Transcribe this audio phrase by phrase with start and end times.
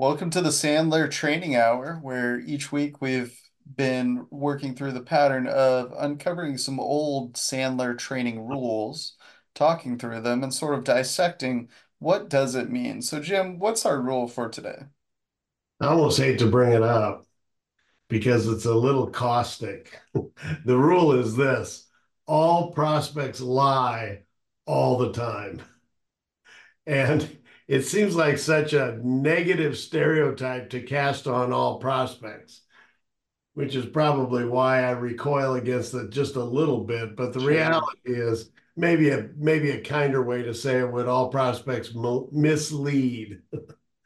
[0.00, 3.36] Welcome to the Sandler Training Hour, where each week we've
[3.74, 9.16] been working through the pattern of uncovering some old Sandler training rules,
[9.56, 13.02] talking through them, and sort of dissecting what does it mean.
[13.02, 14.84] So, Jim, what's our rule for today?
[15.80, 17.26] I almost hate to bring it up
[18.08, 20.00] because it's a little caustic.
[20.64, 21.88] The rule is this
[22.24, 24.20] all prospects lie
[24.64, 25.60] all the time.
[26.86, 27.38] And
[27.68, 32.62] it seems like such a negative stereotype to cast on all prospects,
[33.54, 37.16] which is probably why I recoil against it just a little bit.
[37.16, 41.28] But the reality is maybe a maybe a kinder way to say it would all
[41.30, 43.42] prospects mo- mislead.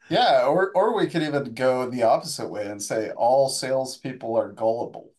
[0.09, 4.51] Yeah, or or we could even go the opposite way and say all salespeople are
[4.51, 5.11] gullible.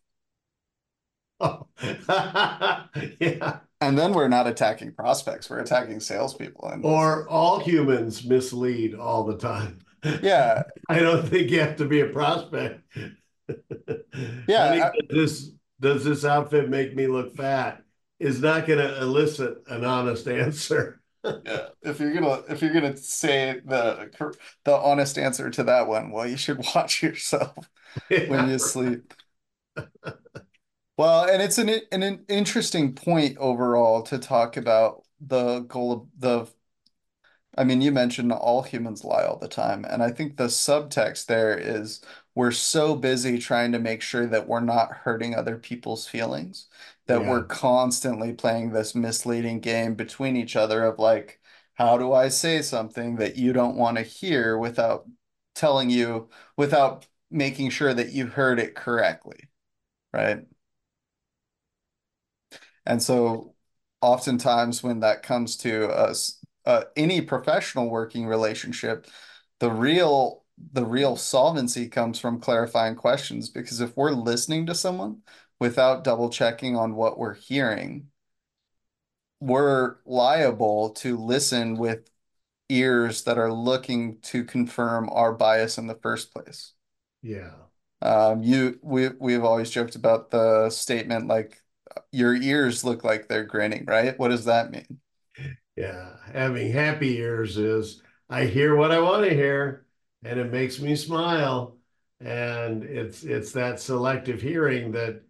[1.41, 1.67] Oh.
[3.21, 3.61] yeah.
[3.85, 6.69] And then we're not attacking prospects, we're attacking salespeople.
[6.69, 9.81] And Or all humans mislead all the time.
[10.23, 12.83] yeah, I don't think you have to be a prospect.
[14.49, 17.83] yeah, I- does this does this outfit make me look fat?
[18.21, 21.01] Is not going to elicit an honest answer.
[21.25, 24.11] Yeah, if you're gonna if you're gonna say the
[24.65, 27.71] the honest answer to that one, well, you should watch yourself
[28.27, 29.15] when you sleep.
[30.97, 36.09] Well, and it's an an, an interesting point overall to talk about the goal of
[36.19, 36.47] the
[37.57, 41.27] I mean, you mentioned all humans lie all the time, and I think the subtext
[41.27, 42.01] there is
[42.35, 46.67] we're so busy trying to make sure that we're not hurting other people's feelings,
[47.07, 51.41] that Yeah, we're constantly playing this misleading game between each other of like,
[51.75, 55.07] how do I say something that you don't want to hear without
[55.55, 59.49] telling you, without making sure that you heard it correctly,
[60.13, 60.47] right?
[62.87, 63.55] And so
[64.01, 69.07] oftentimes when that comes to us, uh, any professional working relationship,
[69.61, 75.21] the real the real solvency comes from clarifying questions because if we're listening to someone
[75.59, 78.07] without double checking on what we're hearing,
[79.41, 82.09] we're liable to listen with
[82.69, 86.75] ears that are looking to confirm our bias in the first place.
[87.23, 87.51] yeah,
[88.03, 91.63] Um, you we we've always joked about the statement like
[92.13, 94.19] your ears look like they're grinning, right?
[94.19, 95.01] What does that mean?
[95.77, 96.17] yeah.
[96.33, 99.87] Having happy ears is I hear what I want to hear,
[100.23, 101.79] and it makes me smile.
[102.21, 105.23] And it's it's that selective hearing that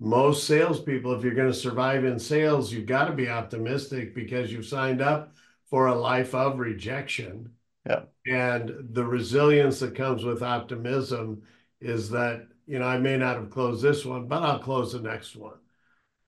[0.00, 4.52] most salespeople, if you're going to survive in sales, you've got to be optimistic because
[4.52, 5.34] you've signed up
[5.70, 7.52] for a life of rejection.
[7.86, 8.04] Yeah.
[8.26, 11.42] And the resilience that comes with optimism
[11.80, 15.00] is that, you know, I may not have closed this one, but I'll close the
[15.00, 15.58] next one.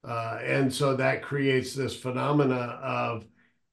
[0.05, 3.27] Uh, and so that creates this phenomena of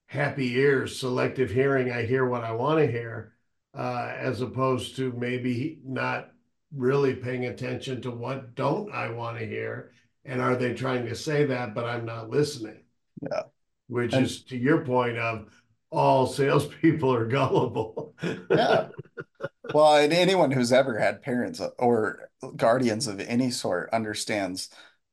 [0.07, 1.91] happy ears, selective hearing.
[1.91, 3.33] I hear what I want to hear,
[3.75, 6.31] uh, as opposed to maybe not
[6.75, 9.91] really paying attention to what don't I want to hear,
[10.25, 12.83] and are they trying to say that, but I'm not listening.
[13.21, 13.43] Yeah.
[13.87, 15.49] Which And is to your point of
[15.91, 18.15] all salespeople are gullible.
[18.53, 18.87] yeah.
[19.71, 24.69] Well, and anyone who's ever had parents or guardians of any sort understands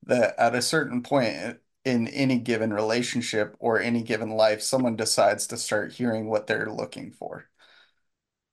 [0.07, 5.47] that at a certain point in any given relationship or any given life, someone decides
[5.49, 7.49] to start hearing what they're looking for.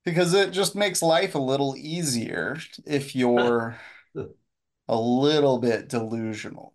[0.04, 3.78] Because it just makes life a little easier if you're
[4.88, 6.72] a little bit delusional.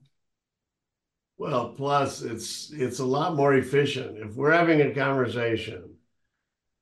[1.37, 4.17] Well, plus it's it's a lot more efficient.
[4.17, 5.95] If we're having a conversation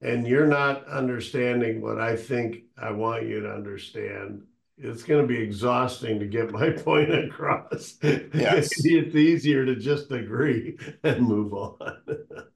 [0.01, 5.27] and you're not understanding what I think I want you to understand, it's going to
[5.27, 7.97] be exhausting to get my point across.
[8.01, 8.71] Yes.
[8.85, 11.79] It's easier to just agree and move on.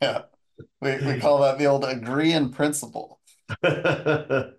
[0.01, 0.23] Yeah.
[0.81, 3.19] We, we call that the old agree in principle.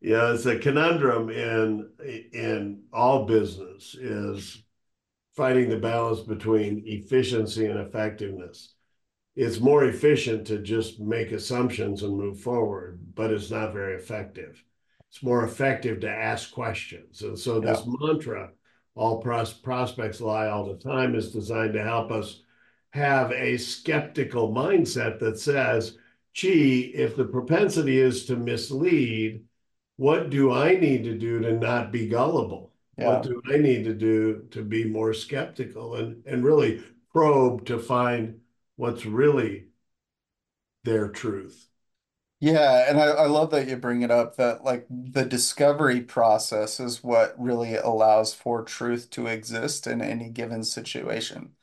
[0.00, 1.90] Yeah, it's a conundrum in
[2.32, 4.62] in all business is
[5.36, 8.74] finding the balance between efficiency and effectiveness.
[9.36, 14.62] It's more efficient to just make assumptions and move forward, but it's not very effective.
[15.14, 17.22] It's more effective to ask questions.
[17.22, 17.92] And so this Yeah.
[18.00, 18.52] mantra,
[18.96, 22.42] all pros prospects lie all the time, is designed to help us
[22.90, 25.96] have a skeptical mindset that says,
[26.32, 29.44] gee, if the propensity is to mislead,
[29.94, 32.72] what do I need to do to not be gullible?
[32.98, 33.10] Yeah.
[33.10, 36.82] What do I need to do to be more skeptical and, and really
[37.12, 38.40] probe to find
[38.74, 39.68] what's really
[40.82, 41.68] their truth?
[42.46, 46.78] Yeah, and I, I love that you bring it up that like the discovery process
[46.80, 51.54] is what really allows for truth to exist in any given situation.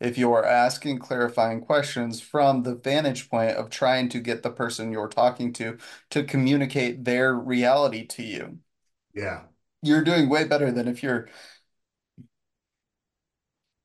[0.00, 4.90] if you're asking clarifying questions from the vantage point of trying to get the person
[4.92, 5.76] you're talking to
[6.10, 8.60] to communicate their reality to you.
[9.14, 9.42] Yeah.
[9.82, 11.28] You're doing way better than if you're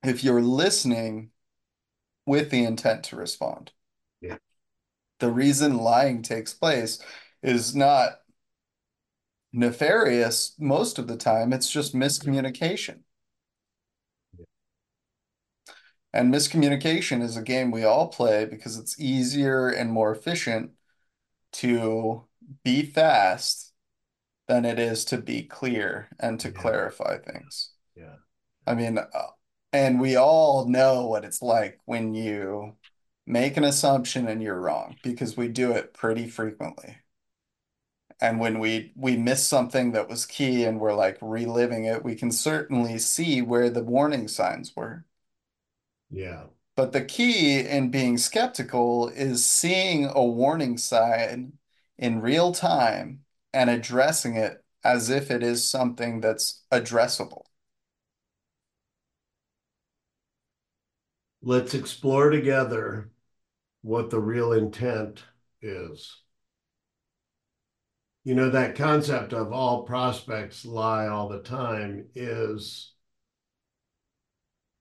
[0.04, 1.32] if you're listening
[2.26, 3.72] with the intent to respond.
[4.22, 4.38] Yeah.
[5.20, 7.00] The reason lying takes place
[7.42, 8.20] is not
[9.54, 13.00] nefarious most of the time, it's just miscommunication.
[16.14, 20.72] And miscommunication is a game we all play because it's easier and more efficient
[21.54, 22.26] to
[22.64, 23.74] be fast
[24.48, 26.62] than it is to be clear and to Yeah.
[26.62, 27.72] clarify things.
[27.96, 28.16] Yeah.
[28.68, 29.08] I mean, uh,
[29.74, 32.78] and we all know what it's like when you
[33.28, 36.98] make an assumption and you're wrong because we do it pretty frequently.
[38.20, 42.16] And when we we miss something that was key and we're like reliving it, we
[42.16, 45.06] can certainly see where the warning signs were.
[46.10, 46.46] Yeah.
[46.76, 51.58] But the key in being skeptical is seeing a warning sign
[51.98, 57.44] in real time and addressing it as if it is something that's addressable.
[61.42, 63.10] Let's explore together
[63.86, 65.24] what the real intent
[65.62, 66.22] is.
[68.24, 72.94] You know, that concept of all prospects lie all the time is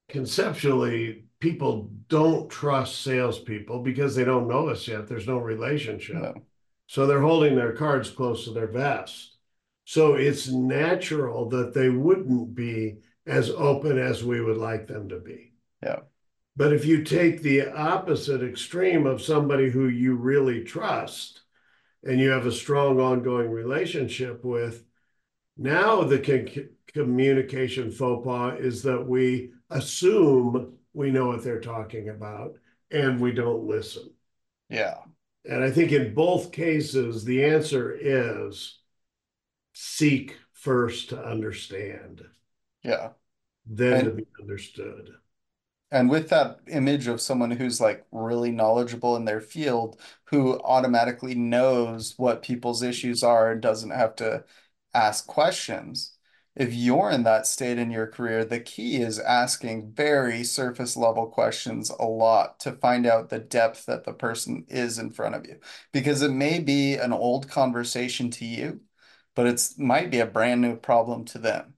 [0.09, 5.07] conceptually, people don't trust salespeople because they don't know us yet.
[5.07, 6.17] There's no relationship.
[6.17, 6.35] No.
[6.87, 9.37] So they're holding their cards close to their vest.
[9.85, 15.19] So it's natural that they wouldn't be as open as we would like them to
[15.19, 15.53] be.
[15.83, 16.01] Yeah.
[16.57, 21.41] But if you take the opposite extreme of somebody who you really trust
[22.05, 24.85] and you have a strong ongoing relationship with,
[25.57, 32.09] now the con- communication faux pas is that we assume we know what they're talking
[32.09, 32.57] about
[32.91, 34.13] and we don't listen.
[34.69, 34.99] Yeah.
[35.45, 38.79] And I think in both cases, the answer is
[39.73, 42.23] seek first to understand,
[42.85, 43.11] Yeah.
[43.67, 45.11] then to be understood.
[45.95, 51.35] And with that image of someone who's like really knowledgeable in their field, who automatically
[51.37, 54.45] knows what people's issues are and doesn't have to
[54.93, 56.17] ask questions.
[56.57, 61.27] If you're in that state in your career, the key is asking very surface level
[61.29, 65.47] questions a lot to find out the depth that the person is in front of
[65.47, 65.61] you.
[65.93, 68.81] Because it may be an old conversation to you,
[69.35, 71.74] but it's might be a brand new problem to them.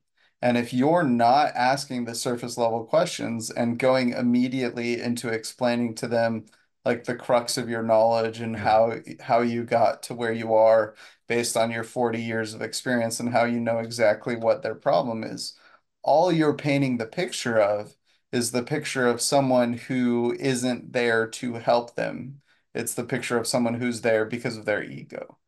[0.46, 6.06] And if you're not asking the surface level questions and going immediately into explaining to
[6.06, 6.46] them
[6.84, 10.94] like the crux of your knowledge and how how you got to where you are
[11.26, 15.24] based on your 40 years of experience and how you know exactly what their problem
[15.24, 15.58] is,
[16.04, 17.96] all you're painting the picture of
[18.30, 22.40] is the picture of someone who isn't there to help them.
[22.72, 25.38] It's the picture of someone who's there because of their ego.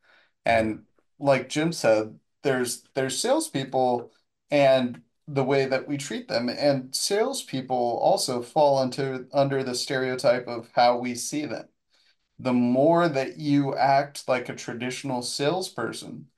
[0.44, 0.86] And
[1.20, 4.12] like Jim said, there's there's salespeople
[4.50, 6.48] and the way that we treat them.
[6.48, 11.68] And salespeople also fall into under the stereotype of how we see them.
[12.38, 16.28] The more that you act like a traditional salesperson,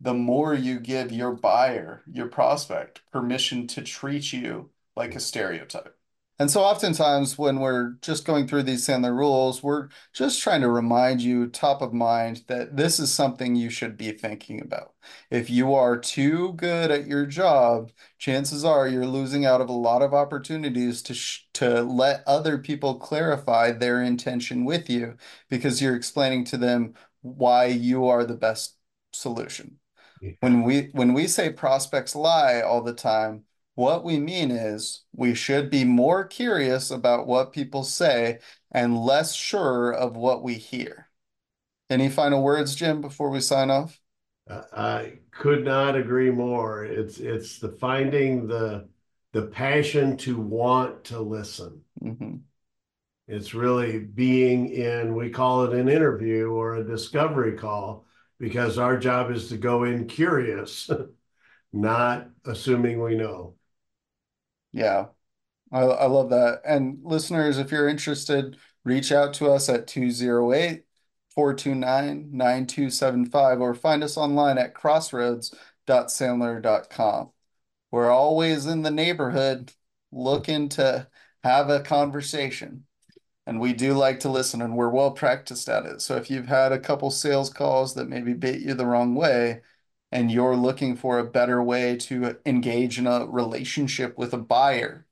[0.00, 5.97] the more you give your buyer, your prospect, permission to treat you like a stereotype.
[6.40, 10.70] And so oftentimes when we're just going through these Sandler rules, we're just trying to
[10.70, 14.94] remind you top of mind that this is something you should be thinking about.
[15.30, 19.72] If you are too good at your job, chances are you're losing out of a
[19.72, 25.16] lot of opportunities to sh to let other people clarify their intention with you
[25.48, 28.76] because you're explaining to them why you are the best
[29.12, 29.78] solution.
[30.20, 30.32] Yeah.
[30.40, 33.44] When we when we say prospects lie all the time,
[33.78, 38.40] what we mean is we should be more curious about what people say
[38.72, 41.08] and less sure of what we hear.
[41.88, 44.00] Any final words, Jim, before we sign off?
[44.50, 46.84] I could not agree more.
[46.84, 48.88] It's it's the finding the
[49.32, 51.82] the passion to want to listen.
[52.02, 52.42] hmm
[53.28, 58.06] It's really being in, we call it an interview or a discovery call,
[58.40, 60.90] because our job is to go in curious,
[61.72, 63.57] not assuming we know.
[64.78, 65.06] Yeah,
[65.72, 66.60] I, I love that.
[66.64, 70.84] And listeners, if you're interested, reach out to us at 208
[71.30, 77.30] 429 9275 or find us online at crossroads.sandler.com.
[77.90, 79.72] We're always in the neighborhood
[80.12, 81.08] looking to
[81.44, 82.84] have a conversation.
[83.46, 86.00] And we do like to listen and we're well practiced at it.
[86.02, 89.62] So if you've had a couple sales calls that maybe bait you the wrong way
[90.12, 95.06] and you're looking for a better way to engage in a relationship with a buyer,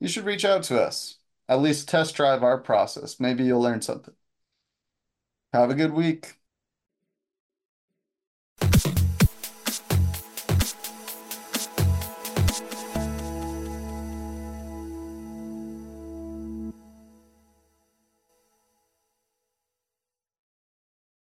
[0.00, 3.20] you should reach out to us at least test drive our process.
[3.20, 4.14] Maybe you'll learn something.
[5.54, 6.38] Have a good week.